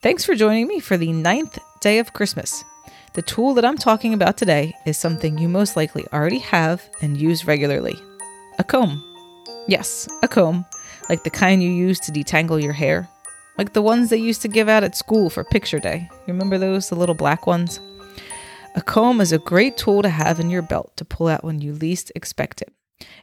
Thanks 0.00 0.24
for 0.24 0.36
joining 0.36 0.68
me 0.68 0.78
for 0.78 0.96
the 0.96 1.12
ninth 1.12 1.58
day 1.80 1.98
of 1.98 2.12
Christmas. 2.12 2.62
The 3.14 3.22
tool 3.22 3.54
that 3.54 3.64
I'm 3.64 3.76
talking 3.76 4.14
about 4.14 4.36
today 4.36 4.72
is 4.86 4.96
something 4.96 5.36
you 5.36 5.48
most 5.48 5.74
likely 5.74 6.06
already 6.12 6.38
have 6.38 6.88
and 7.02 7.20
use 7.20 7.48
regularly 7.48 7.98
a 8.60 8.64
comb. 8.64 9.02
Yes, 9.66 10.08
a 10.22 10.28
comb, 10.28 10.64
like 11.08 11.24
the 11.24 11.30
kind 11.30 11.64
you 11.64 11.70
use 11.70 11.98
to 12.00 12.12
detangle 12.12 12.62
your 12.62 12.74
hair, 12.74 13.08
like 13.58 13.72
the 13.72 13.82
ones 13.82 14.08
they 14.08 14.18
used 14.18 14.40
to 14.42 14.48
give 14.48 14.68
out 14.68 14.84
at 14.84 14.94
school 14.94 15.30
for 15.30 15.42
picture 15.42 15.80
day. 15.80 16.08
You 16.28 16.32
remember 16.32 16.58
those, 16.58 16.88
the 16.88 16.94
little 16.94 17.16
black 17.16 17.48
ones? 17.48 17.80
A 18.76 18.80
comb 18.80 19.20
is 19.20 19.32
a 19.32 19.38
great 19.38 19.76
tool 19.76 20.02
to 20.02 20.10
have 20.10 20.38
in 20.38 20.48
your 20.48 20.62
belt 20.62 20.96
to 20.98 21.04
pull 21.04 21.26
out 21.26 21.42
when 21.42 21.60
you 21.60 21.72
least 21.72 22.12
expect 22.14 22.62
it. 22.62 22.72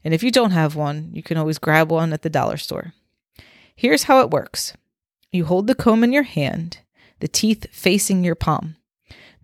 And 0.04 0.14
if 0.14 0.24
you 0.24 0.30
don't 0.30 0.52
have 0.52 0.76
one, 0.76 1.12
you 1.14 1.24
can 1.24 1.38
always 1.38 1.58
grab 1.58 1.90
one 1.90 2.12
at 2.12 2.22
the 2.22 2.30
dollar 2.30 2.58
store. 2.58 2.94
Here's 3.78 4.04
how 4.04 4.20
it 4.20 4.30
works 4.30 4.74
you 5.36 5.46
hold 5.46 5.68
the 5.68 5.76
comb 5.76 6.04
in 6.04 6.12
your 6.12 6.24
hand, 6.24 6.80
the 7.20 7.28
teeth 7.28 7.68
facing 7.72 8.24
your 8.24 8.36
palm. 8.36 8.78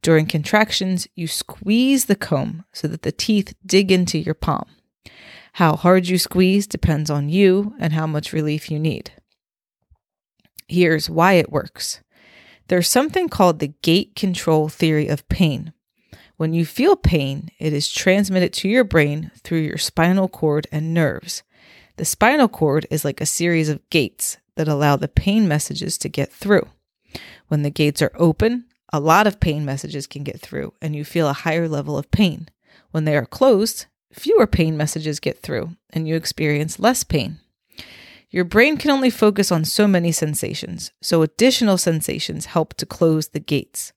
During 0.02 0.26
contractions, 0.26 1.08
you 1.16 1.28
squeeze 1.28 2.06
the 2.06 2.16
comb 2.16 2.66
so 2.74 2.88
that 2.88 3.04
the 3.04 3.12
teeth 3.12 3.54
dig 3.66 3.92
into 3.92 4.18
your 4.18 4.34
palm. 4.34 4.66
How 5.54 5.76
hard 5.76 6.08
you 6.08 6.18
squeeze 6.18 6.66
depends 6.66 7.10
on 7.10 7.30
you 7.30 7.76
and 7.80 7.94
how 7.94 8.08
much 8.08 8.34
relief 8.34 8.72
you 8.72 8.80
need. 8.80 9.12
Here's 10.68 11.10
why 11.10 11.34
it 11.34 11.52
works 11.52 12.02
there's 12.68 12.90
something 12.90 13.28
called 13.28 13.60
the 13.60 13.74
gate 13.82 14.16
control 14.16 14.70
theory 14.70 15.10
of 15.10 15.28
pain. 15.28 15.74
When 16.38 16.54
you 16.54 16.66
feel 16.66 16.96
pain, 16.96 17.50
it 17.60 17.74
is 17.74 17.92
transmitted 17.92 18.54
to 18.54 18.70
your 18.70 18.86
brain 18.86 19.30
through 19.44 19.60
your 19.60 19.78
spinal 19.78 20.30
cord 20.30 20.68
and 20.72 20.94
nerves. 20.94 21.44
The 21.98 22.06
spinal 22.06 22.48
cord 22.48 22.88
is 22.90 23.04
like 23.04 23.20
a 23.20 23.26
series 23.26 23.68
of 23.68 23.88
gates 23.90 24.38
that 24.62 24.68
allow 24.68 24.96
the 24.96 25.08
pain 25.08 25.48
messages 25.48 25.98
to 25.98 26.08
get 26.08 26.32
through. 26.32 26.68
When 27.48 27.64
the 27.64 27.72
gates 27.72 28.00
are 28.00 28.12
open, 28.14 28.66
a 28.94 29.00
lot 29.00 29.26
of 29.26 29.40
pain 29.40 29.66
messages 29.66 30.06
can 30.06 30.24
get 30.24 30.40
through 30.40 30.76
and 30.80 30.96
you 30.96 31.04
feel 31.04 31.28
a 31.28 31.34
higher 31.34 31.68
level 31.68 31.98
of 31.98 32.12
pain. 32.12 32.48
When 32.92 33.06
they 33.06 33.18
are 33.18 33.26
closed, 33.26 33.88
fewer 34.14 34.46
pain 34.46 34.78
messages 34.78 35.20
get 35.20 35.42
through 35.42 35.78
and 35.90 36.08
you 36.08 36.16
experience 36.16 36.80
less 36.80 37.04
pain. 37.04 37.40
Your 38.30 38.44
brain 38.44 38.78
can 38.78 38.92
only 38.92 39.10
focus 39.10 39.52
on 39.52 39.66
so 39.66 39.88
many 39.88 40.12
sensations, 40.12 40.92
so 41.02 41.24
additional 41.24 41.80
sensations 41.80 42.46
help 42.46 42.76
to 42.76 42.86
close 42.86 43.30
the 43.30 43.40
gates. 43.40 43.94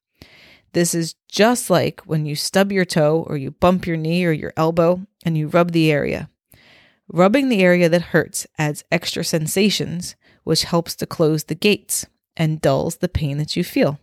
This 0.72 0.94
is 0.94 1.14
just 1.28 1.68
like 1.68 2.00
when 2.06 2.24
you 2.24 2.36
stub 2.36 2.72
your 2.72 2.86
toe 2.86 3.26
or 3.28 3.36
you 3.36 3.50
bump 3.50 3.86
your 3.86 3.98
knee 3.98 4.24
or 4.24 4.32
your 4.32 4.54
elbow 4.56 5.06
and 5.26 5.36
you 5.36 5.48
rub 5.48 5.72
the 5.72 5.92
area. 5.92 6.30
Rubbing 7.08 7.50
the 7.50 7.62
area 7.62 7.90
that 7.90 8.00
hurts 8.02 8.46
adds 8.56 8.82
extra 8.90 9.24
sensations, 9.24 10.16
which 10.44 10.64
helps 10.64 10.94
to 10.96 11.06
close 11.06 11.44
the 11.44 11.54
gates 11.54 12.06
and 12.36 12.60
dulls 12.60 12.96
the 12.96 13.08
pain 13.08 13.38
that 13.38 13.56
you 13.56 13.64
feel. 13.64 13.98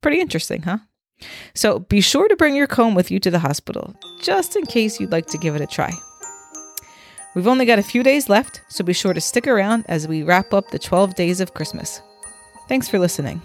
Pretty 0.00 0.20
interesting, 0.20 0.62
huh? 0.62 0.78
So 1.54 1.80
be 1.80 2.00
sure 2.00 2.28
to 2.28 2.36
bring 2.36 2.54
your 2.54 2.66
comb 2.66 2.94
with 2.94 3.10
you 3.10 3.18
to 3.20 3.30
the 3.30 3.38
hospital, 3.38 3.94
just 4.20 4.56
in 4.56 4.66
case 4.66 5.00
you'd 5.00 5.12
like 5.12 5.26
to 5.26 5.38
give 5.38 5.54
it 5.54 5.62
a 5.62 5.66
try. 5.66 5.92
We've 7.34 7.48
only 7.48 7.66
got 7.66 7.78
a 7.78 7.82
few 7.82 8.02
days 8.02 8.28
left, 8.28 8.62
so 8.68 8.84
be 8.84 8.92
sure 8.92 9.12
to 9.12 9.20
stick 9.20 9.46
around 9.46 9.84
as 9.88 10.06
we 10.06 10.22
wrap 10.22 10.52
up 10.52 10.70
the 10.70 10.78
12 10.78 11.14
days 11.14 11.40
of 11.40 11.54
Christmas. 11.54 12.00
Thanks 12.68 12.88
for 12.88 12.98
listening. 12.98 13.42